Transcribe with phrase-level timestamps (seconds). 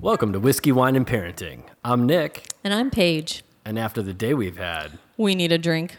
[0.00, 1.62] Welcome to Whiskey, Wine, and Parenting.
[1.84, 3.42] I'm Nick, And I'm Paige.
[3.64, 5.96] and after the day we've had, We need a drink.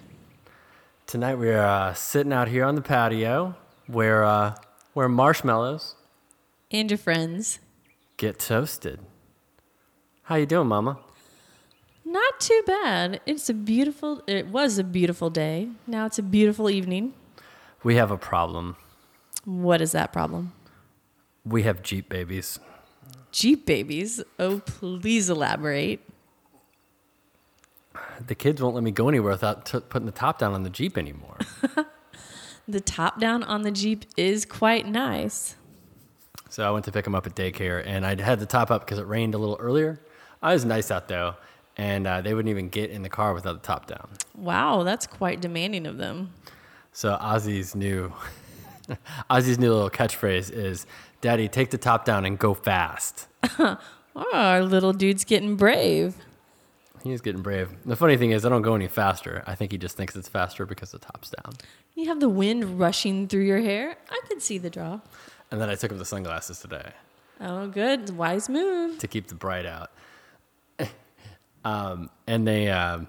[1.06, 3.56] tonight we're uh, sitting out here on the patio
[3.88, 4.56] where, uh,
[4.94, 5.96] where marshmallows
[6.72, 7.60] And your friends.
[8.18, 9.00] get toasted.
[10.24, 10.98] How you doing, Mama?
[12.08, 13.20] Not too bad.
[13.26, 15.68] It's a beautiful, it was a beautiful day.
[15.86, 17.14] Now it's a beautiful evening.
[17.84, 18.78] We have a problem.
[19.44, 20.54] What is that problem?
[21.46, 22.60] We have Jeep babies.
[23.32, 24.24] Jeep babies.
[24.40, 26.00] Oh, please elaborate.
[28.26, 30.70] The kids won't let me go anywhere without t- putting the top down on the
[30.70, 31.38] Jeep anymore.
[32.70, 35.56] The top down on the Jeep is quite nice.
[36.50, 38.82] so I went to pick them up at daycare, and I had the top up
[38.86, 40.02] because it rained a little earlier.
[40.42, 41.36] I was nice out though,
[41.78, 44.10] and uh, they wouldn't even get in the car without the top down.
[44.36, 46.34] Wow, that's quite demanding of them.
[46.92, 48.12] So Ozzy's new
[49.30, 50.86] Ozzy's new little catchphrase is
[51.22, 53.28] Daddy, take the top down and go fast.
[53.60, 53.78] Oh,
[54.34, 56.16] our little dude's getting brave.
[57.04, 57.70] He's getting brave.
[57.86, 59.44] The funny thing is I don't go any faster.
[59.48, 61.54] I think he just thinks it's faster because the top's down.
[61.96, 63.96] You have the wind rushing through your hair.
[64.10, 65.00] I could see the draw.
[65.52, 66.92] And then I took him the sunglasses today
[67.40, 68.18] Oh, good.
[68.18, 68.98] Wise move.
[69.00, 69.92] to keep the bright out.
[71.68, 73.08] Um, and they um,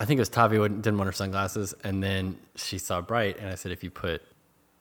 [0.00, 3.48] I think it was Tavi didn't want her sunglasses and then she saw bright and
[3.48, 4.22] I said if you put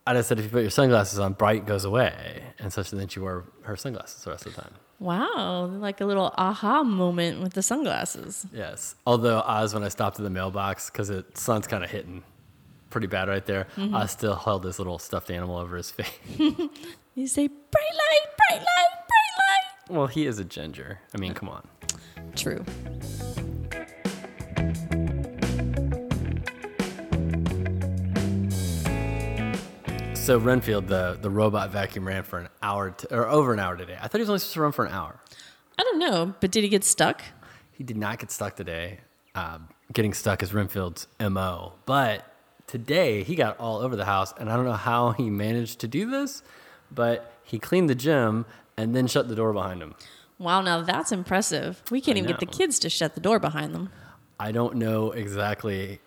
[0.06, 2.42] I just said if you put your sunglasses on, bright goes away.
[2.60, 4.74] And so then she wore her sunglasses the rest of the time.
[5.00, 8.46] Wow, like a little aha moment with the sunglasses.
[8.54, 8.96] Yes.
[9.06, 12.24] Although Oz, when I stopped at the mailbox, because the sun's kind of hitting
[12.90, 16.10] pretty bad right there, I still held this little stuffed animal over his face.
[17.16, 19.98] You say bright light, bright light, bright light.
[19.98, 21.00] well, he is a ginger.
[21.16, 21.68] I mean, come on.
[22.36, 22.64] True.
[30.28, 33.78] So Renfield, the the robot vacuum ran for an hour t- or over an hour
[33.78, 33.98] today.
[33.98, 35.18] I thought he was only supposed to run for an hour.
[35.80, 37.22] I don't know, but did he get stuck?
[37.72, 39.00] He did not get stuck today.
[39.36, 41.76] Um, getting stuck is Renfield's mo.
[41.86, 42.26] But
[42.66, 45.88] today he got all over the house, and I don't know how he managed to
[45.88, 46.44] do this,
[46.92, 49.96] but he cleaned the gym and then shut the door behind him.
[50.40, 51.82] Wow, now that's impressive.
[51.90, 53.92] We can't I even get the kids to shut the door behind them.
[54.40, 56.00] I don't know exactly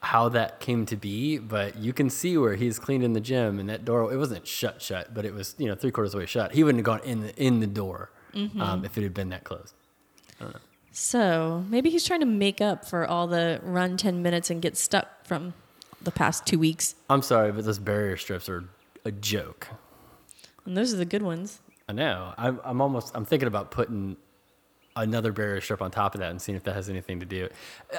[0.00, 3.58] how that came to be, but you can see where he's cleaned in the gym
[3.58, 4.12] and that door.
[4.12, 6.52] It wasn't shut shut, but it was you know three quarters of the way shut.
[6.52, 8.10] He wouldn't have gone in the in the door
[8.60, 9.72] um, if it had been that close.
[10.92, 14.76] So maybe he's trying to make up for all the run 10 minutes and get
[14.76, 15.54] stuck from
[16.00, 16.94] the past two weeks.
[17.10, 18.64] I'm sorry, but those barrier strips are
[19.04, 19.68] a joke.
[20.64, 21.60] And those are the good ones.
[21.88, 22.32] I know.
[22.38, 23.10] I'm, I'm almost.
[23.14, 24.16] I'm thinking about putting
[24.96, 27.48] another barrier strip on top of that and seeing if that has anything to do.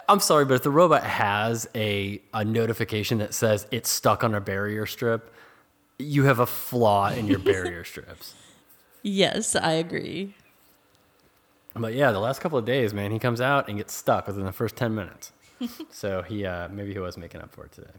[0.08, 4.34] I'm sorry, but if the robot has a a notification that says it's stuck on
[4.34, 5.34] a barrier strip,
[6.00, 8.34] you have a flaw in your barrier strips.
[9.02, 10.36] Yes, I agree.
[11.76, 14.46] But yeah, the last couple of days, man, he comes out and gets stuck within
[14.46, 15.32] the first ten minutes.
[15.90, 17.92] so he uh, maybe he was making up for it today.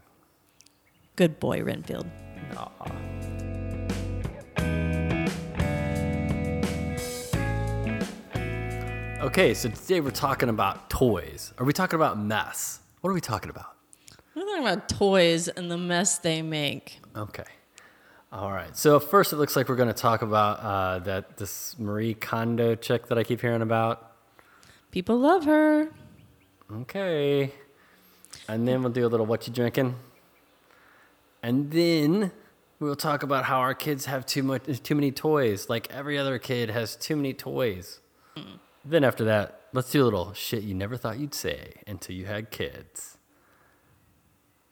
[1.15, 2.07] Good boy, Renfield.
[2.55, 3.56] Aw.
[9.19, 11.51] Okay, so today we're talking about toys.
[11.57, 12.81] Are we talking about mess?
[13.01, 13.75] What are we talking about?
[14.35, 16.99] We're talking about toys and the mess they make.
[17.15, 17.43] Okay.
[18.31, 18.77] All right.
[18.77, 22.75] So first, it looks like we're going to talk about uh, that this Marie Kondo
[22.75, 24.11] chick that I keep hearing about.
[24.91, 25.89] People love her.
[26.71, 27.51] Okay.
[28.47, 29.95] And then we'll do a little what you drinking.
[31.41, 32.31] And then
[32.79, 35.69] we'll talk about how our kids have too much too many toys.
[35.69, 37.99] Like every other kid has too many toys.
[38.89, 42.25] Then after that, let's do a little shit you never thought you'd say until you
[42.25, 43.17] had kids.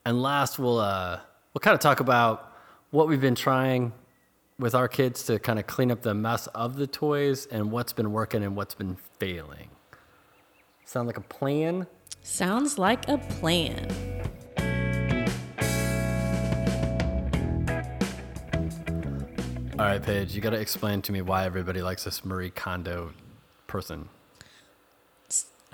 [0.05, 1.19] And last we'll uh
[1.53, 2.53] we'll kind of talk about
[2.91, 3.91] what we've been trying
[4.57, 7.91] with our kids to kind of clean up the mess of the toys and what's
[7.91, 9.69] been working and what's been failing.
[10.85, 11.85] Sound like a plan?
[12.23, 13.91] Sounds like a plan.
[19.77, 23.11] All right, Paige, you got to explain to me why everybody likes this Marie Kondo
[23.75, 24.07] person.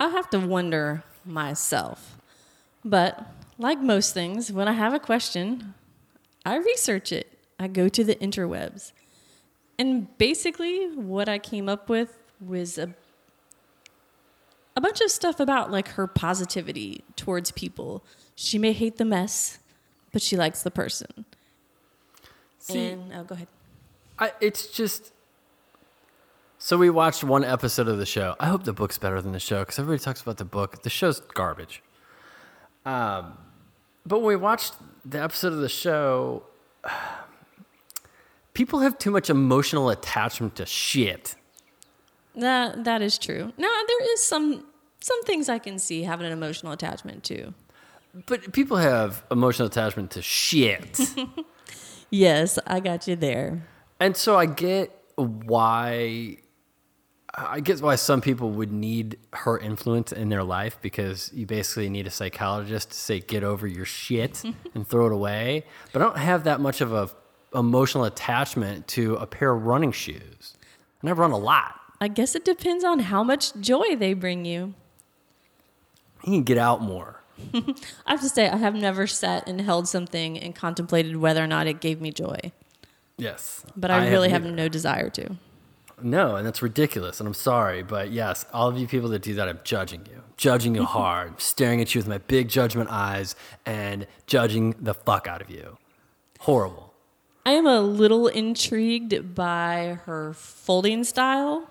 [0.00, 2.18] I have to wonder myself.
[2.84, 3.24] But
[3.58, 5.74] like most things, when I have a question,
[6.44, 7.38] I research it.
[7.60, 8.90] I go to the interwebs.
[9.78, 12.92] And basically, what I came up with was a,
[14.74, 18.02] a bunch of stuff about like her positivity towards people.
[18.34, 19.60] She may hate the mess,
[20.12, 21.24] but she likes the person.
[22.58, 23.48] See, and oh, go ahead.
[24.18, 25.12] I, it's just
[26.64, 28.36] So we watched one episode of the show.
[28.38, 30.82] I hope the book's better than the show because everybody talks about the book.
[30.84, 31.82] The show's garbage.
[32.86, 33.36] Um,
[34.06, 34.74] but when we watched
[35.04, 36.44] the episode of the show,
[38.54, 41.34] people have too much emotional attachment to shit.
[42.36, 43.52] That that is true.
[43.58, 44.64] Now there is some
[45.00, 47.54] some things I can see having an emotional attachment to.
[48.26, 51.00] But people have emotional attachment to shit.
[52.14, 53.66] Yes, I got you there.
[53.98, 56.36] and so I get why
[57.34, 61.88] I get why some people would need her influence in their life because you basically
[61.88, 64.42] need a psychologist to say get over your shit
[64.74, 65.64] and throw it away.
[65.92, 67.08] But I don't have that much of a
[67.54, 70.56] emotional attachment to a pair of running shoes.
[71.00, 71.74] And I run a lot.
[72.00, 74.74] I guess it depends on how much joy they bring you.
[76.24, 77.20] You can get out more.
[77.54, 81.46] I have to say, I have never sat and held something and contemplated whether or
[81.46, 82.52] not it gave me joy,
[83.16, 83.64] Yes.
[83.76, 84.54] but I, really have neither.
[84.56, 85.36] no desire to.
[86.02, 87.20] No, and that's ridiculous.
[87.20, 90.22] And I'm sorry, but yes, all of you people that do that, I'm judging you,
[90.36, 90.92] judging you mm-hmm.
[90.92, 93.34] hard, staring at you with my big judgment eyes,
[93.66, 95.78] and judging the fuck out of you.
[96.40, 96.92] Horrible.
[97.44, 101.68] I am a little intrigued by her folding style.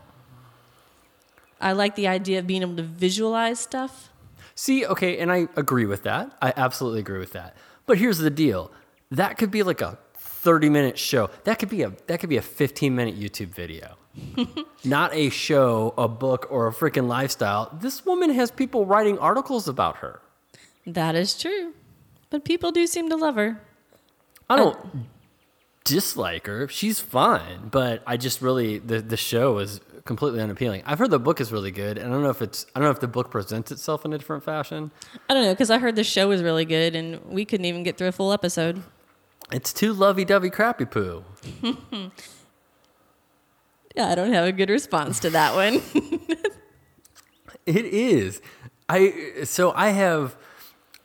[1.61, 4.09] I like the idea of being able to visualize stuff.
[4.55, 6.35] See, okay, and I agree with that.
[6.41, 7.55] I absolutely agree with that.
[7.85, 8.71] But here's the deal:
[9.11, 11.29] that could be like a 30 minute show.
[11.43, 13.97] That could be a that could be a 15 minute YouTube video.
[14.83, 17.75] Not a show, a book, or a freaking lifestyle.
[17.81, 20.21] This woman has people writing articles about her.
[20.85, 21.73] That is true.
[22.29, 23.61] But people do seem to love her.
[24.49, 24.99] I don't uh,
[25.83, 26.67] dislike her.
[26.67, 30.83] She's fine, but I just really the the show is completely unappealing.
[30.85, 32.87] I've heard the book is really good, and I don't know if it's I don't
[32.87, 34.91] know if the book presents itself in a different fashion.
[35.29, 37.83] I don't know, because I heard the show was really good and we couldn't even
[37.83, 38.83] get through a full episode.
[39.51, 41.25] It's too lovey-dovey crappy poo.
[43.95, 45.81] Yeah, I don't have a good response to that one.
[47.65, 48.41] It is.
[48.89, 50.35] I so I have.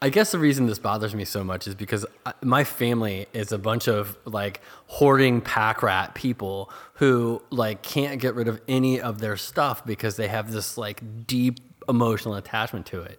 [0.03, 2.05] I guess the reason this bothers me so much is because
[2.43, 8.35] my family is a bunch of like hoarding pack rat people who like can't get
[8.35, 13.01] rid of any of their stuff because they have this like deep emotional attachment to
[13.01, 13.19] it.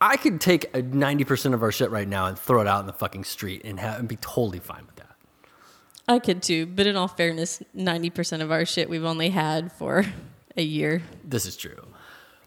[0.00, 2.94] I could take 90% of our shit right now and throw it out in the
[2.94, 4.99] fucking street and, have, and be totally fine with that.
[6.10, 10.04] I could too, but in all fairness, 90% of our shit we've only had for
[10.56, 11.02] a year.
[11.22, 11.86] This is true,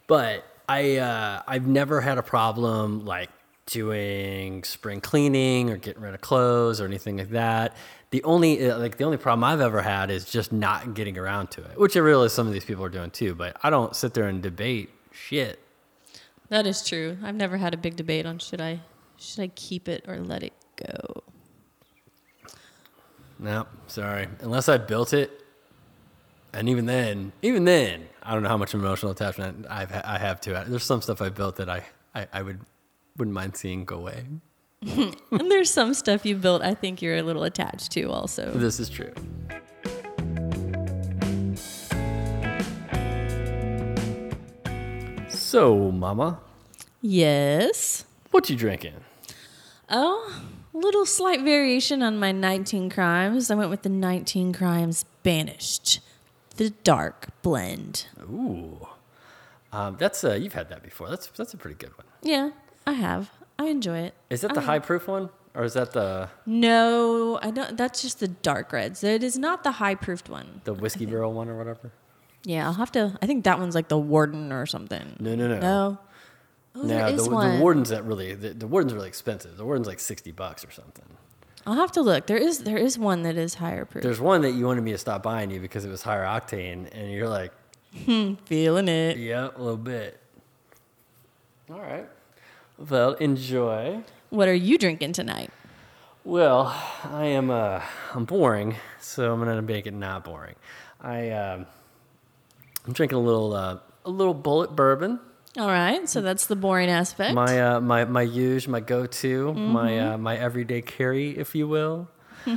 [0.05, 3.29] but I uh, I've never had a problem like
[3.65, 7.77] doing spring cleaning or getting rid of clothes or anything like that.
[8.09, 11.51] The only uh, like the only problem I've ever had is just not getting around
[11.51, 13.33] to it, which I realize some of these people are doing too.
[13.33, 15.59] But I don't sit there and debate shit.
[16.49, 17.17] That is true.
[17.23, 18.81] I've never had a big debate on should I
[19.17, 21.22] should I keep it or let it go.
[23.43, 24.27] No, sorry.
[24.39, 25.29] Unless I built it,
[26.53, 30.17] and even then, even then, I don't know how much emotional attachment I've ha- I
[30.17, 30.69] have to it.
[30.69, 31.83] There's some stuff I built that I,
[32.15, 32.61] I, I would
[33.17, 34.25] wouldn't mind seeing go away.
[34.81, 38.49] and there's some stuff you built I think you're a little attached to also.
[38.51, 39.13] This is true.
[45.29, 46.39] So, Mama,
[47.01, 48.05] Yes.
[48.31, 48.93] what you drinking?
[49.89, 50.41] Oh,
[50.73, 53.49] little slight variation on my 19 crimes.
[53.51, 55.99] I went with the 19 crimes banished.
[56.57, 58.07] The dark blend.
[58.21, 58.87] Ooh,
[59.71, 61.09] um, that's uh, you've had that before.
[61.09, 62.05] That's that's a pretty good one.
[62.21, 62.51] Yeah,
[62.85, 63.31] I have.
[63.57, 64.13] I enjoy it.
[64.29, 67.75] Is that the high proof one, or is that the No, I don't.
[67.75, 69.03] That's just the dark reds.
[69.03, 70.61] It is not the high proofed one.
[70.63, 71.91] the whiskey barrel one or whatever?
[72.43, 73.17] Yeah, I'll have to.
[73.21, 75.15] I think that one's like the warden or something.
[75.19, 75.59] No, no, no.
[75.59, 75.97] No.
[76.75, 79.57] Oh, No, there the, is the warden's that really the, the warden's really expensive.
[79.57, 81.05] The warden's like sixty bucks or something.
[81.65, 82.25] I'll have to look.
[82.27, 84.03] There is there is one that is higher proof.
[84.03, 86.89] There's one that you wanted me to stop buying you because it was higher octane,
[86.91, 87.51] and you're like,
[88.45, 89.17] Feeling it.
[89.17, 90.19] yeah, a little bit.
[91.69, 92.07] All right.
[92.89, 94.03] Well, enjoy.
[94.29, 95.51] What are you drinking tonight?
[96.25, 97.81] Well, I am uh
[98.13, 100.55] I'm boring, so I'm gonna make it not boring.
[100.99, 101.65] I um
[102.85, 105.19] I'm drinking a little uh a little Bulleit bourbon.
[105.55, 107.35] All right, so that's the boring aspect.
[107.35, 112.09] My uh my my use, my go-to, my uh my everyday carry, if you will.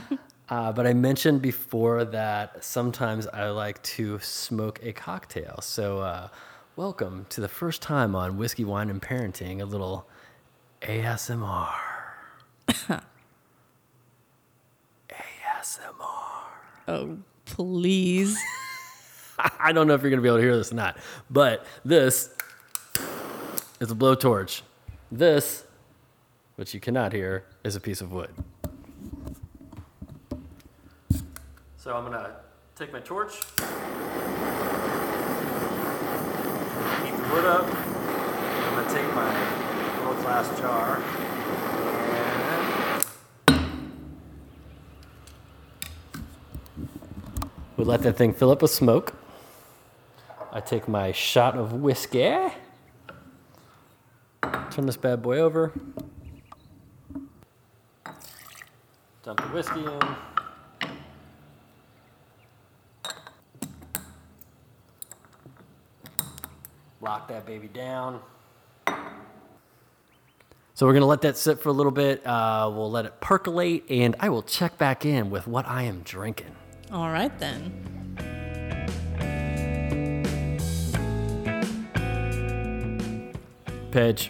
[0.48, 5.60] uh, but I mentioned before that sometimes I like to smoke a cocktail.
[5.60, 6.28] So uh
[6.76, 10.08] welcome to the first time on Whiskey, Wine and Parenting, a little
[10.80, 11.68] ASMR.
[15.10, 15.82] ASMR.
[16.88, 18.38] oh, please.
[19.60, 20.96] I don't know if you're going to be able to hear this or not,
[21.28, 22.30] but this
[23.80, 24.62] is a blowtorch.
[25.10, 25.64] This,
[26.56, 28.30] which you cannot hear, is a piece of wood.
[31.76, 32.36] So I'm going to
[32.76, 33.36] Take my torch.
[33.36, 33.42] Heat
[37.16, 37.64] the wood up.
[37.64, 39.32] I'm gonna take my
[39.96, 41.02] little glass jar.
[43.48, 43.56] and
[47.78, 49.14] We let that thing fill up with smoke.
[50.52, 52.50] I take my shot of whiskey.
[54.76, 55.72] Turn this bad boy over.
[59.22, 60.00] Dump the whiskey in.
[67.00, 68.20] Lock that baby down.
[70.74, 72.26] So we're gonna let that sit for a little bit.
[72.26, 76.02] Uh, we'll let it percolate, and I will check back in with what I am
[76.02, 76.54] drinking.
[76.92, 77.72] All right then.
[83.90, 84.28] Pidge,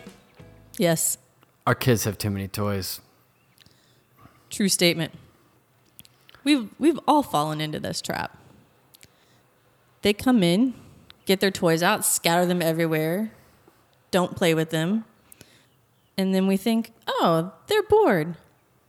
[0.79, 1.19] Yes,
[1.67, 3.01] our kids have too many toys.
[4.51, 5.13] true statement.
[6.45, 8.37] We've we've all fallen into this trap.
[10.03, 10.75] They come in,
[11.25, 13.33] get their toys out, scatter them everywhere,
[14.11, 15.05] don't play with them.
[16.17, 18.37] And then we think, "Oh, they're bored.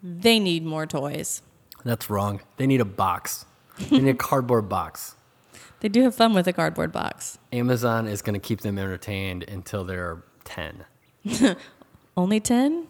[0.04, 1.42] They need more toys."
[1.84, 2.42] That's wrong.
[2.58, 3.46] They need a box.
[3.78, 5.14] They need a cardboard box.
[5.80, 7.38] They do have fun with a cardboard box.
[7.54, 10.86] Amazon is going to keep them entertained until they're 10.
[12.18, 12.88] Only 10?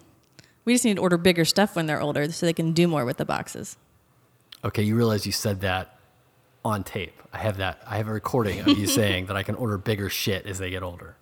[0.64, 3.04] We just need to order bigger stuff when they're older so they can do more
[3.04, 3.78] with the boxes.
[4.64, 6.00] Okay, you realize you said that
[6.64, 7.22] on tape.
[7.34, 7.82] I have that.
[7.86, 10.70] I have a recording of you saying that I can order bigger shit as they
[10.70, 11.18] get older.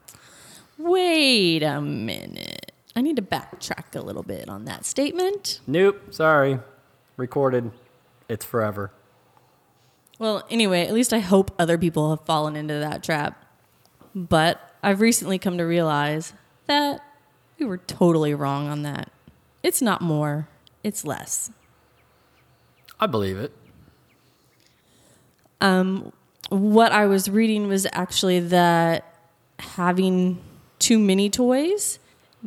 [0.78, 2.72] Wait a minute.
[2.96, 5.60] I need to backtrack a little bit on that statement.
[5.68, 6.60] Nope, sorry.
[7.18, 7.72] Recorded.
[8.30, 8.92] It's forever.
[10.18, 13.44] Well, anyway, at least I hope other people have fallen into that trap.
[14.14, 16.34] But I've recently come to realize
[16.68, 17.02] that
[17.60, 19.12] we were totally wrong on that.
[19.64, 20.48] It's not more,
[20.84, 21.52] it's less.
[23.00, 23.52] I believe it.
[25.62, 26.12] Um,
[26.50, 29.16] what I was reading was actually that
[29.60, 30.42] having
[30.80, 32.00] too many toys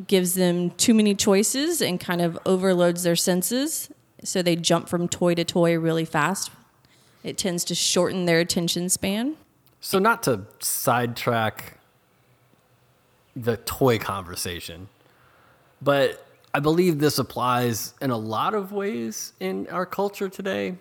[0.06, 3.90] gives them too many choices and kind of overloads their senses.
[4.22, 6.50] So they jump from toy to toy really fast.
[7.24, 9.36] It tends to shorten their attention span.
[9.80, 11.78] So, not to sidetrack
[13.36, 14.88] the toy conversation,
[15.82, 20.76] but I believe this applies in a lot of ways in our culture today.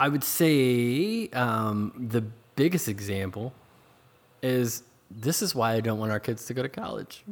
[0.00, 2.22] I would say um, the
[2.56, 3.52] biggest example
[4.42, 7.24] is this is why I don't want our kids to go to college.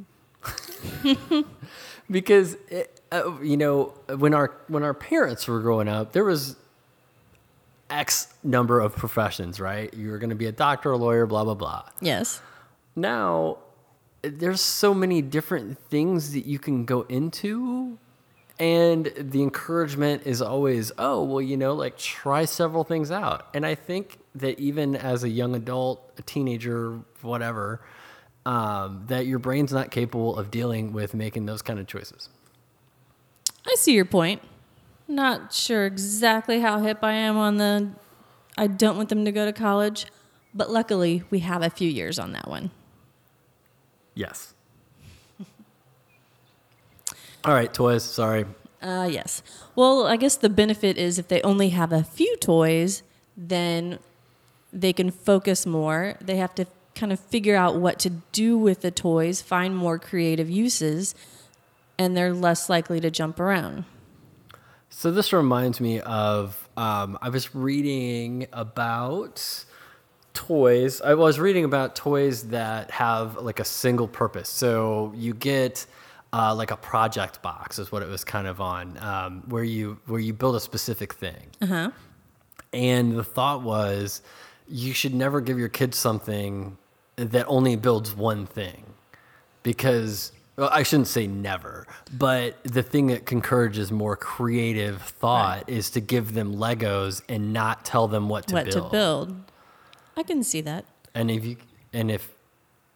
[2.10, 6.56] because it, uh, you know when our when our parents were growing up there was
[7.90, 11.44] x number of professions right you were going to be a doctor a lawyer blah
[11.44, 12.40] blah blah Yes.
[12.96, 13.58] now
[14.22, 17.98] there's so many different things that you can go into
[18.58, 23.66] and the encouragement is always oh well you know like try several things out and
[23.66, 27.80] i think that even as a young adult a teenager whatever
[28.44, 32.28] um, that your brain's not capable of dealing with making those kind of choices
[33.66, 34.42] I see your point.
[35.08, 37.90] Not sure exactly how hip I am on the
[38.56, 40.06] I don't want them to go to college,
[40.52, 42.70] but luckily we have a few years on that one.
[44.14, 44.54] Yes
[47.44, 48.44] all right toys sorry
[48.82, 49.44] Uh, yes.
[49.76, 53.04] Well, I guess the benefit is if they only have a few toys,
[53.36, 54.00] then
[54.72, 56.16] they can focus more.
[56.20, 56.66] They have to
[56.96, 61.14] kind of figure out what to do with the toys, find more creative uses,
[61.96, 63.84] and they're less likely to jump around.
[64.90, 69.64] So this reminds me of um, I was reading about
[70.34, 71.00] toys.
[71.00, 74.48] I was reading about toys that have like a single purpose.
[74.48, 75.86] So you get
[76.32, 79.98] uh, like a project box is what it was kind of on, um, where you
[80.06, 81.48] where you build a specific thing.
[81.60, 81.90] Uh-huh.
[82.72, 84.22] And the thought was,
[84.66, 86.78] you should never give your kids something
[87.16, 88.94] that only builds one thing,
[89.62, 95.90] because well, I shouldn't say never, but the thing that encourages more creative thought is
[95.90, 98.84] to give them Legos and not tell them what to what build.
[98.84, 99.51] to build.
[100.16, 100.84] I can see that.
[101.14, 101.56] And if you
[101.92, 102.28] and if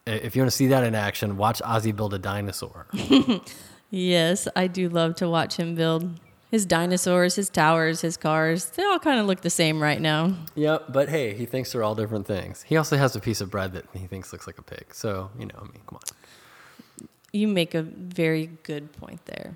[0.06, 2.86] if you want to see that in action, watch Ozzy build a dinosaur.
[3.88, 6.18] Yes, I do love to watch him build
[6.50, 8.66] his dinosaurs, his towers, his cars.
[8.70, 10.34] They all kind of look the same right now.
[10.56, 12.62] yep, but hey, he thinks they're all different things.
[12.62, 14.92] He also has a piece of bread that he thinks looks like a pig.
[14.92, 17.08] So you know, I mean, come on.
[17.32, 19.54] You make a very good point there.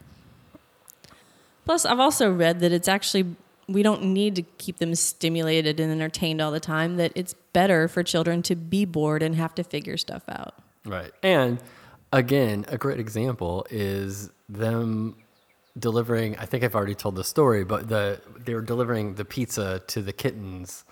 [1.64, 3.34] Plus, I've also read that it's actually,
[3.72, 7.88] we don't need to keep them stimulated and entertained all the time, that it's better
[7.88, 10.54] for children to be bored and have to figure stuff out.
[10.84, 11.12] Right.
[11.22, 11.60] And
[12.12, 15.16] again, a great example is them
[15.78, 16.36] delivering.
[16.38, 20.02] I think I've already told the story, but the they were delivering the pizza to
[20.02, 20.84] the kittens,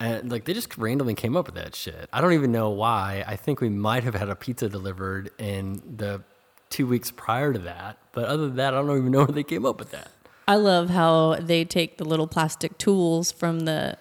[0.00, 2.08] and like they just randomly came up with that shit.
[2.12, 3.24] I don't even know why.
[3.26, 6.22] I think we might have had a pizza delivered in the
[6.70, 9.42] two weeks prior to that, but other than that, I don't even know where they
[9.42, 10.10] came up with that.
[10.50, 13.96] I love how they take the little plastic tools from the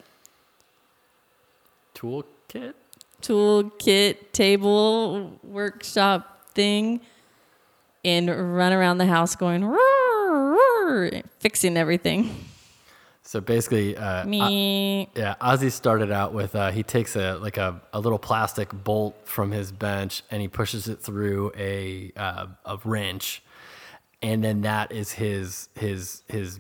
[1.93, 2.73] Toolkit.
[3.21, 7.01] toolkit table workshop thing
[8.03, 12.45] and run around the house going "Roar, roar," fixing everything.
[13.21, 15.07] So basically, uh, Me.
[15.15, 19.15] Yeah, Ozzy started out with uh, he takes a like a, a little plastic bolt
[19.23, 23.43] from his bench and he pushes it through a uh, a wrench,
[24.21, 26.59] and then that is his his his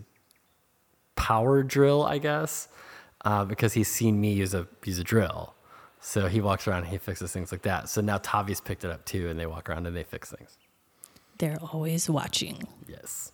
[1.15, 2.67] power drill, I guess,
[3.25, 5.53] uh, because he's seen me use a use a drill.
[6.01, 7.89] So he walks around and he fixes things like that.
[7.89, 10.57] So now Tavi's picked it up too, and they walk around and they fix things.
[11.37, 12.67] They're always watching.
[12.87, 13.31] Yes.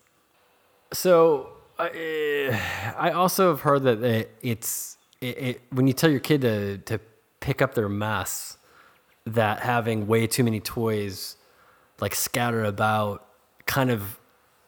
[0.94, 2.60] So I,
[2.98, 6.78] I also have heard that it, it's it, it, when you tell your kid to
[6.80, 7.00] to
[7.40, 8.58] pick up their mess,
[9.26, 11.36] that having way too many toys,
[12.00, 13.28] like scattered about,
[13.66, 14.18] kind of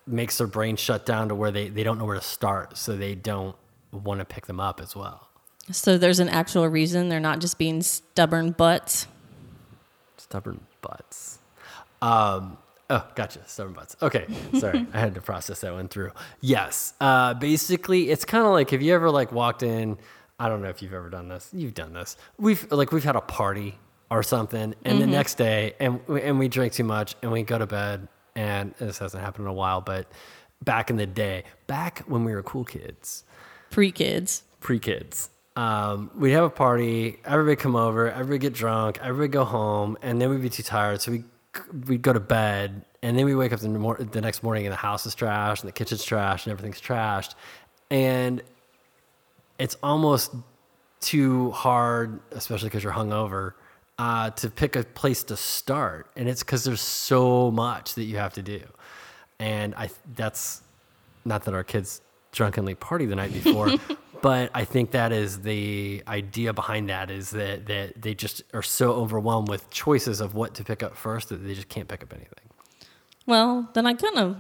[0.05, 2.95] makes their brain shut down to where they, they don't know where to start, so
[2.95, 3.55] they don't
[3.91, 5.27] want to pick them up as well.
[5.71, 9.07] So there's an actual reason they're not just being stubborn butts.
[10.15, 11.39] Stubborn butts.
[12.01, 12.57] Um,
[12.89, 13.41] oh, gotcha.
[13.47, 13.95] Stubborn butts.
[14.01, 14.25] Okay,
[14.59, 16.11] sorry, I had to process that one through.
[16.41, 19.97] Yes, uh, basically, it's kind of like if you ever like walked in.
[20.39, 21.49] I don't know if you've ever done this.
[21.51, 22.15] You've done this.
[22.37, 23.77] We've like we've had a party
[24.11, 27.57] or something, and the next day, and and we drink too much, and we go
[27.57, 28.07] to bed,
[28.37, 30.07] and this hasn't happened in a while, but
[30.63, 33.23] back in the day, back when we were cool kids,
[33.71, 34.43] Pre kids.
[34.61, 35.29] pre kids.
[35.55, 40.21] Um, we'd have a party, everybody come over, everybody get drunk, everybody go home, and
[40.21, 41.23] then we'd be too tired, so we
[41.87, 44.71] we'd go to bed, and then we wake up the, mor- the next morning and
[44.71, 47.33] the house is trashed and the kitchen's trashed and everything's trashed,
[47.89, 48.43] and
[49.57, 50.35] it's almost
[50.99, 53.53] too hard, especially because you're hungover,
[53.99, 58.17] uh, to pick a place to start, and it's because there's so much that you
[58.17, 58.61] have to do,
[59.39, 60.61] and I that's
[61.25, 63.71] not that our kids drunkenly party the night before,
[64.21, 68.61] but I think that is the idea behind that is that that they just are
[68.61, 72.03] so overwhelmed with choices of what to pick up first that they just can't pick
[72.03, 72.49] up anything.
[73.25, 74.37] Well, then I kind of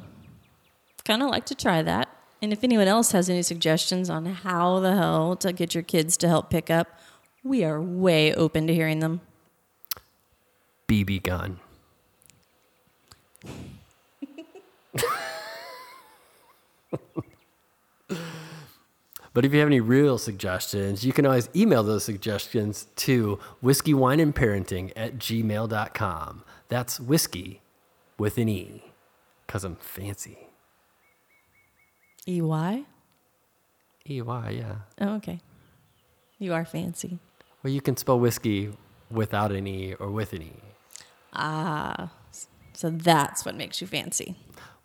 [1.03, 2.09] kind of like to try that.
[2.41, 6.17] And if anyone else has any suggestions on how the hell to get your kids
[6.17, 6.99] to help pick up,
[7.43, 9.21] we are way open to hearing them.
[10.87, 11.59] BB gun.
[19.37, 23.93] But if you have any real suggestions, you can always email those suggestions to whiskey,
[23.93, 26.43] wine, and parenting at gmail.com.
[26.69, 27.61] That's whiskey
[28.17, 28.83] with an E,
[29.45, 30.39] because I'm fancy.
[32.25, 32.85] EY?
[34.09, 34.75] EY, yeah.
[34.99, 35.39] Oh, okay.
[36.39, 37.19] You are fancy.
[37.61, 38.71] Well, you can spell whiskey
[39.11, 40.53] without an E or with an E.
[41.37, 42.11] Ah,
[42.73, 44.35] so that's what makes you fancy.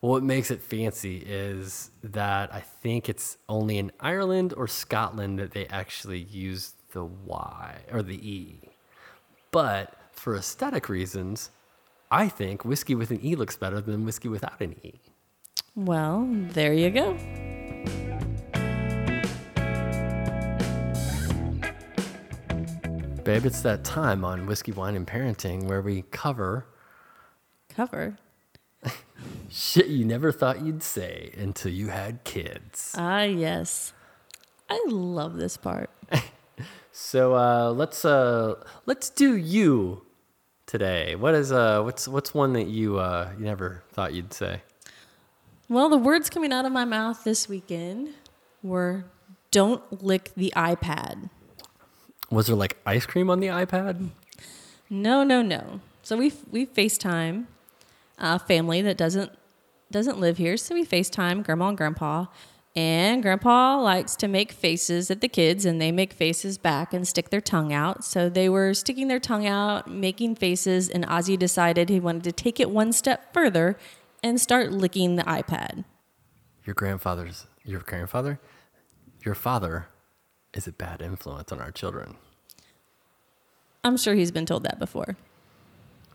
[0.01, 5.39] Well, what makes it fancy is that I think it's only in Ireland or Scotland
[5.39, 8.61] that they actually use the Y or the E.
[9.51, 11.51] But for aesthetic reasons,
[12.11, 14.95] I think whiskey with an E looks better than whiskey without an E.
[15.75, 17.17] Well, there you go.
[23.25, 26.67] Babe, it's that time on Whiskey, Wine, and Parenting where we cover
[27.69, 28.19] Cover.
[29.49, 32.95] shit you never thought you'd say until you had kids.
[32.99, 33.93] Ah, yes.
[34.69, 35.91] I love this part.
[36.95, 40.03] So uh, let's uh, let's do you
[40.67, 41.15] today.
[41.17, 44.61] What is uh, what's what's one that you uh, you never thought you'd say?
[45.71, 48.11] Well, the words coming out of my mouth this weekend
[48.63, 49.07] were
[49.51, 51.31] don't lick the iPad.
[52.33, 54.09] Was there like ice cream on the iPad?
[54.89, 55.81] No, no, no.
[56.03, 57.45] So we we FaceTime
[58.17, 59.33] a family that doesn't
[59.91, 60.57] doesn't live here.
[60.57, 62.27] So we FaceTime grandma and grandpa.
[62.75, 67.07] And grandpa likes to make faces at the kids and they make faces back and
[67.07, 68.03] stick their tongue out.
[68.03, 72.33] So they were sticking their tongue out, making faces, and Ozzy decided he wanted to
[72.33, 73.77] take it one step further
[74.23, 75.85] and start licking the iPad.
[76.65, 78.41] Your grandfather's your grandfather,
[79.23, 79.87] your father,
[80.55, 82.17] is a bad influence on our children.
[83.85, 85.17] I'm sure he's been told that before.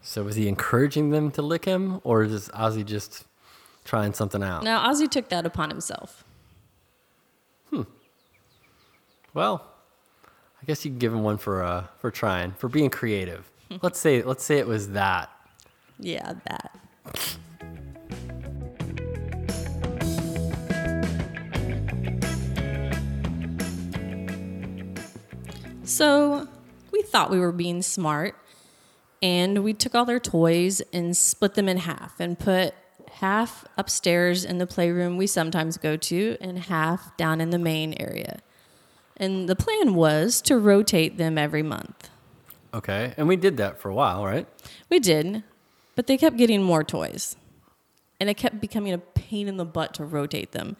[0.02, 3.26] So was he encouraging them to lick him, or is Ozzy just
[3.84, 4.64] trying something out?
[4.64, 6.24] Now, Ozzy took that upon himself.
[7.70, 7.82] Hmm.
[9.34, 9.66] Well,
[10.62, 13.52] I guess you can give him one for uh, for trying for being creative.
[13.82, 15.30] let's say let's say it was that.
[16.00, 16.80] Yeah, that.
[25.88, 26.50] So
[26.92, 28.36] we thought we were being smart
[29.22, 32.74] and we took all their toys and split them in half and put
[33.14, 37.94] half upstairs in the playroom we sometimes go to and half down in the main
[38.02, 38.40] area.
[39.16, 42.10] And the plan was to rotate them every month.
[42.74, 43.14] Okay.
[43.16, 44.46] And we did that for a while, right?
[44.90, 45.42] We did,
[45.96, 47.38] but they kept getting more toys.
[48.20, 50.76] And it kept becoming a pain in the butt to rotate them.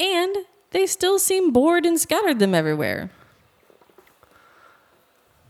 [0.00, 0.36] And
[0.72, 3.12] they still seemed bored and scattered them everywhere.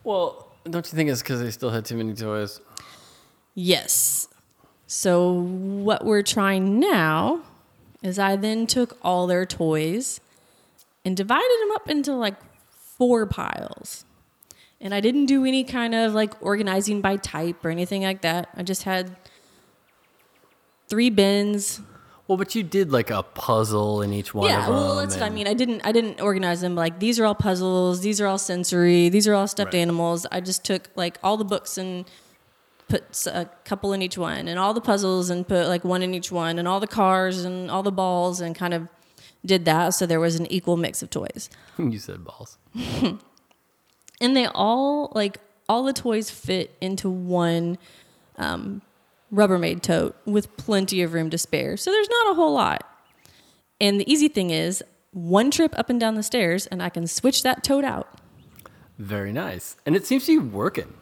[0.07, 2.61] Well, don't you think it's because they still had too many toys?
[3.57, 4.29] Yes.
[4.87, 7.43] So, what we're trying now
[8.05, 10.21] is I then took all their toys
[11.05, 12.37] and divided them up into like
[12.71, 14.05] four piles.
[14.81, 18.49] And I didn't do any kind of like organizing by type or anything like that.
[18.55, 19.17] I just had
[20.87, 21.81] three bins.
[22.29, 24.75] Well, but you did like a puzzle in each one yeah, of them.
[24.75, 25.47] well, that's what I mean.
[25.47, 29.09] I didn't I didn't organize them like these are all puzzles, these are all sensory,
[29.09, 29.81] these are all stuffed Right.
[29.81, 30.27] animals.
[30.33, 32.05] I just took like all the books and
[32.89, 36.15] put a couple in each one, and all the puzzles and put like one in
[36.15, 38.89] each one, and all the cars and all the balls, and kind of
[39.45, 41.49] did that so there was an equal mix of toys.
[41.79, 42.59] you said balls.
[44.21, 47.77] And they all like all the toys fit into one
[48.39, 48.81] um,
[49.37, 51.77] Rubbermaid tote with plenty of room to spare.
[51.77, 52.83] So there's not a whole lot.
[53.81, 57.07] And the easy thing is one trip up and down the stairs, and I can
[57.07, 58.09] switch that tote out.
[58.99, 59.77] Very nice.
[59.85, 60.93] And it seems to be working.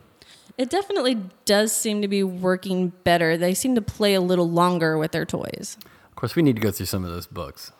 [0.59, 3.37] It definitely does seem to be working better.
[3.37, 5.77] They seem to play a little longer with their toys
[6.09, 7.73] Of course, we need to go through some of those books.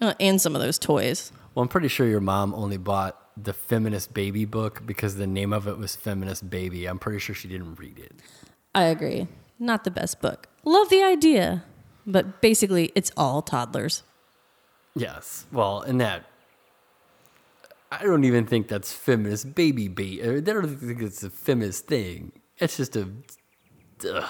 [0.00, 1.32] uh, and some of those toys.
[1.54, 5.52] Well, I'm pretty sure your mom only bought the Feminist Baby book because the name
[5.52, 6.86] of it was Feminist Baby.
[6.86, 8.12] I'm pretty sure she didn't read it.
[8.74, 9.26] I agree.
[9.58, 10.48] Not the best book.
[10.64, 11.64] Love the idea,
[12.06, 14.02] but basically, it's all toddlers.
[14.94, 15.46] Yes.
[15.52, 16.24] Well, and that.
[17.90, 20.20] I don't even think that's feminist baby bait.
[20.22, 22.32] I don't think it's a feminist thing.
[22.58, 23.08] It's just a.
[24.10, 24.24] Ugh.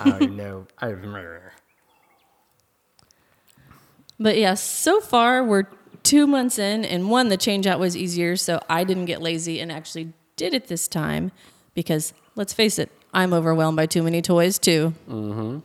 [0.00, 0.66] I don't even know.
[0.78, 1.52] I remember.
[4.20, 5.64] But yeah, so far we're
[6.02, 9.60] two months in, and one, the change out was easier, so I didn't get lazy
[9.60, 11.32] and actually did it this time
[11.74, 14.94] because let's face it, I'm overwhelmed by too many toys too.
[15.08, 15.58] Mm-hmm.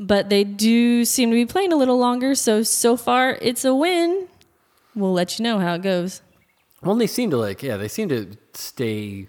[0.00, 3.74] But they do seem to be playing a little longer, so so far it's a
[3.74, 4.28] win.
[4.94, 6.22] We'll let you know how it goes.
[6.82, 9.28] Well, they seem to like, yeah, they seem to stay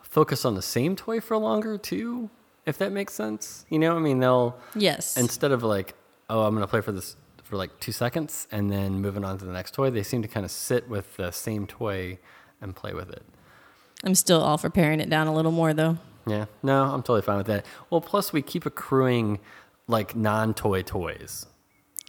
[0.00, 2.30] focused on the same toy for longer too,
[2.64, 3.66] if that makes sense.
[3.68, 5.16] You know, I mean, they'll Yes.
[5.18, 5.94] instead of like,
[6.30, 9.44] oh, I'm gonna play for this for like two seconds and then moving on to
[9.44, 12.18] the next toy, they seem to kind of sit with the same toy
[12.60, 13.22] and play with it.
[14.02, 15.98] I'm still all for paring it down a little more though.
[16.26, 17.64] Yeah, no, I'm totally fine with that.
[17.90, 19.38] Well, plus we keep accruing
[19.86, 21.46] like non-toy toys,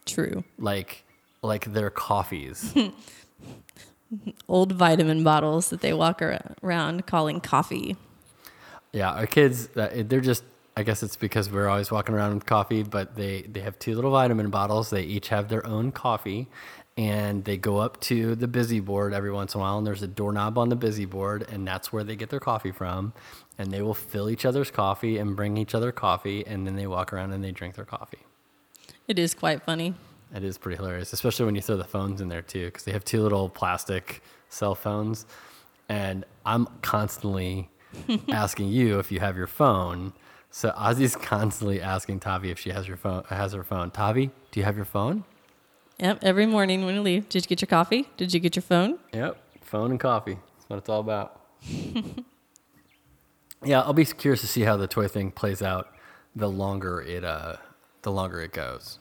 [0.06, 0.44] True.
[0.58, 1.04] like
[1.44, 2.74] like their coffees.
[4.48, 6.22] Old vitamin bottles that they walk
[6.64, 7.98] around calling coffee.
[8.94, 10.44] yeah, our kids, uh, they're just.
[10.78, 13.96] I guess it's because we're always walking around with coffee, but they they have two
[13.96, 14.92] little vitamin bottles.
[14.92, 16.48] They each have their own coffee,
[16.96, 19.80] and they go up to the busy board every once in a while.
[19.80, 22.72] And there's a doorknob on the busy board, and that's where they get their coffee
[22.72, 23.14] from.
[23.58, 26.86] And they will fill each other's coffee and bring each other coffee, and then they
[26.88, 28.20] walk around and they drink their coffee.
[29.08, 29.96] It is quite funny.
[30.36, 32.92] It is pretty hilarious, especially when you throw the phones in there too, because they
[32.92, 35.26] have two little plastic cell phones,
[35.90, 37.70] and I'm constantly
[38.30, 40.14] asking you if you have your phone.
[40.52, 43.24] So Ozzy's constantly asking Tavi if she has your phone.
[43.30, 43.92] Has her phone.
[43.92, 45.24] Tavi, do you have your phone?
[46.00, 46.20] Yep.
[46.24, 48.10] Every morning when you leave, did you get your coffee?
[48.18, 49.00] Did you get your phone?
[49.14, 50.36] Yep, phone and coffee.
[50.36, 51.42] That's what it's all about.
[53.68, 55.94] yeah, I'll be curious to see how the toy thing plays out.
[56.36, 57.58] The longer it, uh,
[58.04, 59.00] the longer it goes,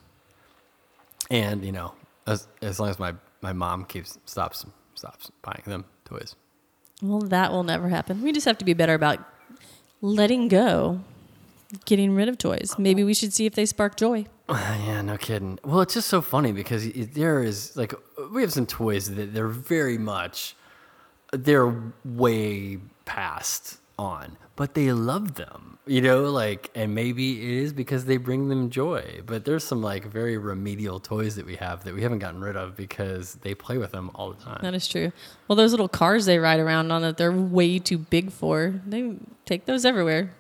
[1.30, 1.94] and you know,
[2.26, 6.34] as as long as my my mom keeps stops stops buying them toys.
[7.02, 8.22] Well, that will never happen.
[8.22, 9.18] We just have to be better about
[10.00, 11.00] letting go,
[11.84, 12.74] getting rid of toys.
[12.78, 14.26] Maybe we should see if they spark joy.
[14.86, 15.58] Yeah, no kidding.
[15.64, 17.92] Well, it's just so funny because it, there is like
[18.32, 20.56] we have some toys that they're very much
[21.32, 25.78] they're way past on, but they love them.
[25.88, 29.20] You know, like and maybe it is because they bring them joy.
[29.24, 32.56] But there's some like very remedial toys that we have that we haven't gotten rid
[32.56, 34.58] of because they play with them all the time.
[34.62, 35.12] That is true.
[35.46, 39.14] Well, those little cars they ride around on that they're way too big for, they
[39.44, 40.34] take those everywhere.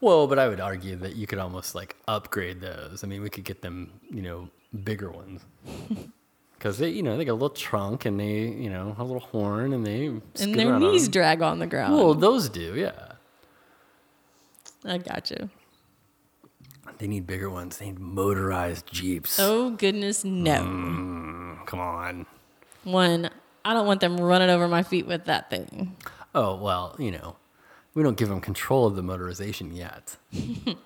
[0.00, 3.02] Well, but I would argue that you could almost like upgrade those.
[3.02, 4.48] I mean, we could get them, you know,
[4.84, 5.42] bigger ones.
[6.58, 9.20] Because they, you know, they got a little trunk and they, you know, a little
[9.20, 11.94] horn and they And their around on knees drag on the ground.
[11.94, 13.12] Well, those do, yeah.
[14.84, 15.50] I got you.
[16.98, 17.78] They need bigger ones.
[17.78, 19.38] They need motorized jeeps.
[19.38, 20.60] Oh, goodness, no.
[20.62, 22.26] Mm, come on.
[22.82, 23.30] One,
[23.64, 25.96] I don't want them running over my feet with that thing.
[26.34, 27.36] Oh, well, you know,
[27.94, 30.16] we don't give them control of the motorization yet.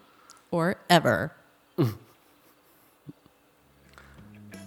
[0.50, 1.32] Or ever.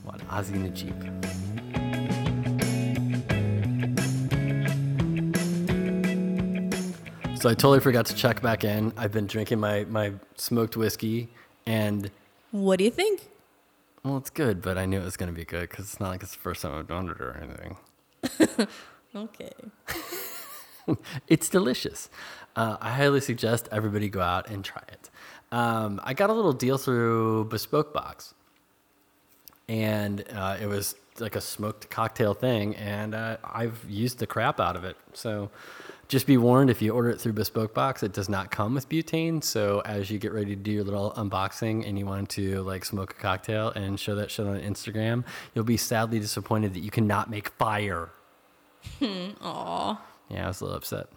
[0.05, 0.93] What, Ozzy Jeep?
[7.39, 8.91] So I totally forgot to check back in.
[8.97, 11.29] I've been drinking my, my smoked whiskey,
[11.67, 12.09] and
[12.51, 13.21] What do you think?
[14.03, 16.09] well, it's good, but I knew it was going to be good because it's not
[16.09, 18.67] like it's the first time I've done it or anything.
[19.15, 19.51] Okay.
[21.27, 22.09] It's delicious.
[22.55, 25.09] Uh, I highly suggest everybody go out and try it.
[25.51, 28.35] Um, I got a little deal through Bespoke Box,
[29.67, 34.59] and uh, it was like a smoked cocktail thing, and uh, I've used the crap
[34.59, 34.97] out of it.
[35.13, 35.49] So
[36.07, 38.87] just be warned if you order it through Bespoke Box, it does not come with
[38.87, 39.43] butane.
[39.43, 42.85] So as you get ready to do your little unboxing and you want to like
[42.85, 45.23] smoke a cocktail and show that shit on Instagram,
[45.53, 48.09] you'll be sadly disappointed that you cannot make fire.
[49.01, 50.01] Aw.
[50.29, 51.07] Yeah, I was a little upset.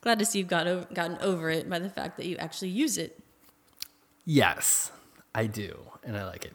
[0.00, 2.70] Glad to see you've got over, gotten over it by the fact that you actually
[2.70, 3.18] use it.
[4.24, 4.92] Yes,
[5.34, 6.54] I do, and I like it.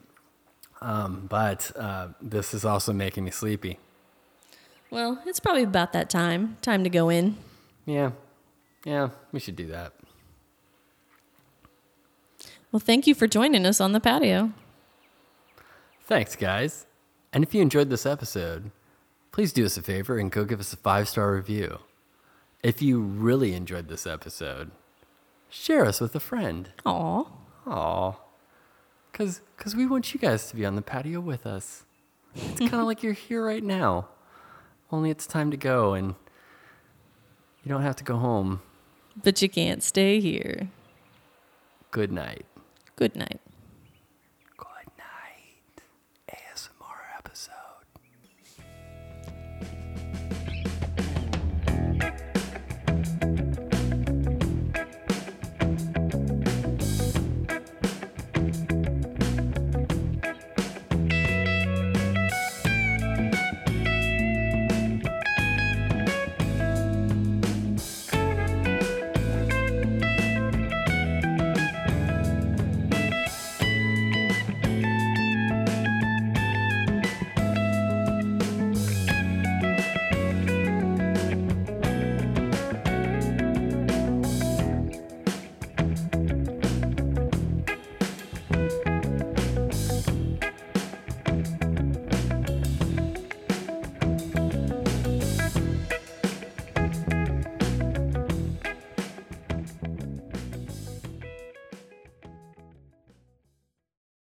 [0.80, 3.78] Um, but uh, this is also making me sleepy.
[4.90, 6.56] Well, it's probably about that time.
[6.62, 7.36] Time to go in.
[7.86, 8.10] Yeah,
[8.84, 9.92] yeah, we should do that.
[12.72, 14.52] Well, thank you for joining us on the patio.
[16.04, 16.86] Thanks, guys.
[17.32, 18.70] And if you enjoyed this episode,
[19.32, 21.78] please do us a favor and go give us a five star review.
[22.62, 24.70] If you really enjoyed this episode,
[25.48, 26.70] share us with a friend.
[26.84, 27.24] Aw.
[27.66, 28.12] Aw.
[29.16, 31.86] Because cause we want you guys to be on the patio with us.
[32.34, 34.08] It's kind of like you're here right now.
[34.92, 36.16] Only it's time to go and
[37.64, 38.60] you don't have to go home.
[39.24, 40.68] But you can't stay here.
[41.92, 42.44] Good night.
[42.96, 43.40] Good night.